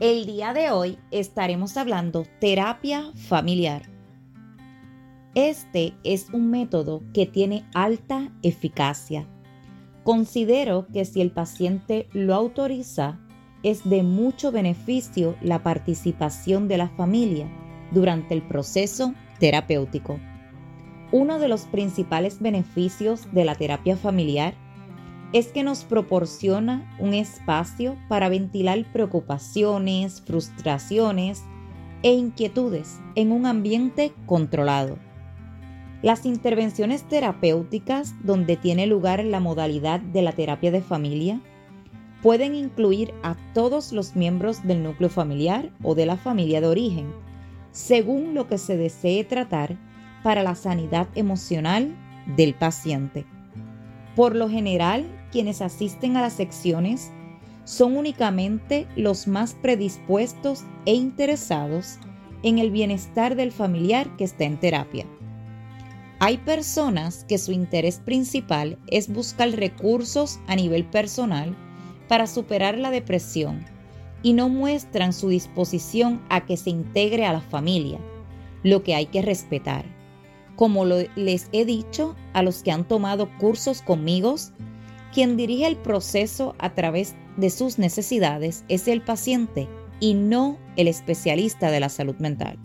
el 0.00 0.26
día 0.26 0.52
de 0.52 0.70
hoy 0.70 0.98
estaremos 1.10 1.76
hablando 1.76 2.24
terapia 2.38 3.12
familiar. 3.14 3.82
Este 5.34 5.94
es 6.04 6.28
un 6.32 6.50
método 6.50 7.02
que 7.14 7.26
tiene 7.26 7.64
alta 7.74 8.30
eficacia. 8.42 9.26
Considero 10.04 10.86
que 10.92 11.04
si 11.04 11.20
el 11.20 11.30
paciente 11.30 12.08
lo 12.12 12.34
autoriza, 12.34 13.18
es 13.62 13.88
de 13.88 14.02
mucho 14.02 14.52
beneficio 14.52 15.34
la 15.40 15.62
participación 15.62 16.68
de 16.68 16.78
la 16.78 16.88
familia 16.90 17.48
durante 17.90 18.34
el 18.34 18.42
proceso 18.42 19.14
terapéutico. 19.38 20.20
Uno 21.10 21.38
de 21.38 21.48
los 21.48 21.62
principales 21.62 22.40
beneficios 22.40 23.32
de 23.32 23.44
la 23.44 23.54
terapia 23.54 23.96
familiar 23.96 24.54
es 25.32 25.48
que 25.48 25.62
nos 25.62 25.84
proporciona 25.84 26.96
un 26.98 27.14
espacio 27.14 27.96
para 28.08 28.28
ventilar 28.28 28.84
preocupaciones, 28.92 30.20
frustraciones 30.20 31.42
e 32.02 32.12
inquietudes 32.12 33.00
en 33.14 33.32
un 33.32 33.46
ambiente 33.46 34.12
controlado. 34.26 34.98
Las 36.02 36.26
intervenciones 36.26 37.02
terapéuticas 37.08 38.14
donde 38.22 38.56
tiene 38.56 38.86
lugar 38.86 39.24
la 39.24 39.40
modalidad 39.40 40.00
de 40.00 40.22
la 40.22 40.32
terapia 40.32 40.70
de 40.70 40.82
familia 40.82 41.40
pueden 42.22 42.54
incluir 42.54 43.12
a 43.22 43.36
todos 43.54 43.92
los 43.92 44.14
miembros 44.14 44.62
del 44.62 44.82
núcleo 44.82 45.08
familiar 45.08 45.70
o 45.82 45.94
de 45.94 46.06
la 46.06 46.16
familia 46.16 46.60
de 46.60 46.66
origen, 46.66 47.12
según 47.72 48.34
lo 48.34 48.46
que 48.46 48.58
se 48.58 48.76
desee 48.76 49.24
tratar 49.24 49.76
para 50.22 50.42
la 50.42 50.54
sanidad 50.54 51.08
emocional 51.14 51.96
del 52.36 52.54
paciente. 52.54 53.26
Por 54.14 54.34
lo 54.34 54.48
general, 54.48 55.06
quienes 55.36 55.60
asisten 55.60 56.16
a 56.16 56.22
las 56.22 56.32
secciones 56.32 57.12
son 57.64 57.98
únicamente 57.98 58.86
los 58.96 59.26
más 59.26 59.52
predispuestos 59.52 60.64
e 60.86 60.94
interesados 60.94 61.98
en 62.42 62.58
el 62.58 62.70
bienestar 62.70 63.36
del 63.36 63.52
familiar 63.52 64.16
que 64.16 64.24
está 64.24 64.44
en 64.44 64.58
terapia. 64.58 65.04
Hay 66.20 66.38
personas 66.38 67.26
que 67.28 67.36
su 67.36 67.52
interés 67.52 67.98
principal 67.98 68.78
es 68.86 69.12
buscar 69.12 69.50
recursos 69.50 70.40
a 70.46 70.56
nivel 70.56 70.86
personal 70.86 71.54
para 72.08 72.26
superar 72.26 72.78
la 72.78 72.90
depresión 72.90 73.62
y 74.22 74.32
no 74.32 74.48
muestran 74.48 75.12
su 75.12 75.28
disposición 75.28 76.22
a 76.30 76.46
que 76.46 76.56
se 76.56 76.70
integre 76.70 77.26
a 77.26 77.34
la 77.34 77.42
familia, 77.42 77.98
lo 78.62 78.82
que 78.82 78.94
hay 78.94 79.04
que 79.04 79.20
respetar. 79.20 79.84
Como 80.56 80.86
les 80.86 81.50
he 81.52 81.66
dicho 81.66 82.16
a 82.32 82.42
los 82.42 82.62
que 82.62 82.72
han 82.72 82.88
tomado 82.88 83.28
cursos 83.36 83.82
conmigo, 83.82 84.36
quien 85.16 85.38
dirige 85.38 85.66
el 85.66 85.76
proceso 85.76 86.54
a 86.58 86.74
través 86.74 87.14
de 87.38 87.48
sus 87.48 87.78
necesidades 87.78 88.66
es 88.68 88.86
el 88.86 89.00
paciente 89.00 89.66
y 89.98 90.12
no 90.12 90.58
el 90.76 90.88
especialista 90.88 91.70
de 91.70 91.80
la 91.80 91.88
salud 91.88 92.16
mental. 92.16 92.58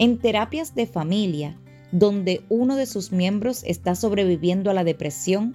En 0.00 0.18
terapias 0.18 0.74
de 0.74 0.88
familia, 0.88 1.56
donde 1.92 2.42
uno 2.48 2.74
de 2.74 2.86
sus 2.86 3.12
miembros 3.12 3.62
está 3.62 3.94
sobreviviendo 3.94 4.68
a 4.68 4.74
la 4.74 4.82
depresión, 4.82 5.54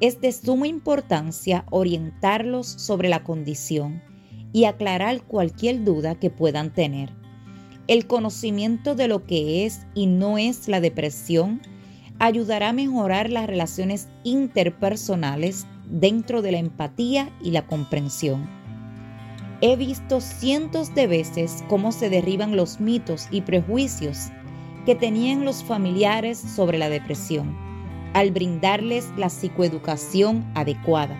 es 0.00 0.20
de 0.20 0.32
suma 0.32 0.66
importancia 0.66 1.64
orientarlos 1.70 2.66
sobre 2.66 3.08
la 3.08 3.24
condición 3.24 4.02
y 4.52 4.66
aclarar 4.66 5.22
cualquier 5.22 5.82
duda 5.82 6.14
que 6.14 6.28
puedan 6.28 6.74
tener. 6.74 7.14
El 7.86 8.06
conocimiento 8.06 8.94
de 8.94 9.08
lo 9.08 9.24
que 9.24 9.64
es 9.64 9.86
y 9.94 10.08
no 10.08 10.36
es 10.36 10.68
la 10.68 10.82
depresión 10.82 11.62
ayudará 12.18 12.70
a 12.70 12.72
mejorar 12.72 13.30
las 13.30 13.46
relaciones 13.46 14.08
interpersonales 14.24 15.66
dentro 15.86 16.42
de 16.42 16.52
la 16.52 16.58
empatía 16.58 17.30
y 17.42 17.50
la 17.52 17.66
comprensión. 17.66 18.48
He 19.60 19.76
visto 19.76 20.20
cientos 20.20 20.94
de 20.94 21.06
veces 21.06 21.64
cómo 21.68 21.90
se 21.92 22.10
derriban 22.10 22.56
los 22.56 22.80
mitos 22.80 23.26
y 23.30 23.40
prejuicios 23.40 24.28
que 24.86 24.94
tenían 24.94 25.44
los 25.44 25.64
familiares 25.64 26.38
sobre 26.38 26.78
la 26.78 26.88
depresión 26.88 27.68
al 28.14 28.30
brindarles 28.30 29.06
la 29.16 29.28
psicoeducación 29.28 30.50
adecuada. 30.54 31.16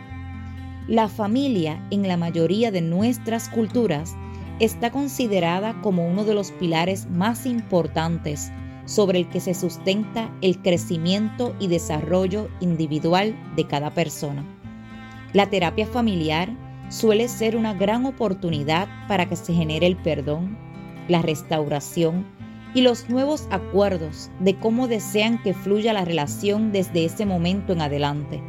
La 0.89 1.09
familia 1.09 1.87
en 1.91 2.09
la 2.09 2.17
mayoría 2.17 2.71
de 2.71 2.81
nuestras 2.81 3.49
culturas 3.49 4.15
está 4.59 4.91
considerada 4.91 5.81
como 5.83 6.09
uno 6.09 6.25
de 6.25 6.35
los 6.35 6.51
pilares 6.53 7.09
más 7.11 7.47
importantes 7.47 8.51
sobre 8.89 9.19
el 9.19 9.29
que 9.29 9.39
se 9.39 9.53
sustenta 9.53 10.35
el 10.41 10.59
crecimiento 10.63 11.55
y 11.61 11.69
desarrollo 11.69 12.49
individual 12.61 13.37
de 13.55 13.67
cada 13.67 13.93
persona. 13.93 14.45
La 15.35 15.51
terapia 15.51 15.87
familiar 15.87 16.49
suele 16.89 17.29
ser 17.29 17.55
una 17.55 17.75
gran 17.75 18.07
oportunidad 18.07 18.89
para 19.07 19.29
que 19.29 19.37
se 19.37 19.53
genere 19.53 19.87
el 19.87 19.97
perdón, 19.97 20.57
la 21.07 21.21
restauración 21.21 22.27
y 22.73 22.81
los 22.81 23.11
nuevos 23.11 23.47
acuerdos 23.51 24.31
de 24.41 24.57
cómo 24.57 24.89
desean 24.89 25.43
que 25.43 25.53
fluya 25.53 25.93
la 25.93 26.07
relación 26.07 26.73
desde 26.73 27.05
ese 27.05 27.27
momento 27.27 27.75
en 27.75 27.83
adelante. 27.83 28.43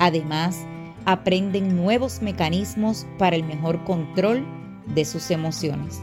Además, 0.00 0.66
aprenden 1.06 1.76
nuevos 1.76 2.20
mecanismos 2.20 3.06
para 3.18 3.36
el 3.36 3.44
mejor 3.44 3.82
control 3.84 4.46
de 4.94 5.06
sus 5.06 5.30
emociones. 5.30 6.02